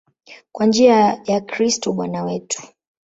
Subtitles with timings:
[0.51, 2.61] Kwa njia ya Kristo Bwana wetu.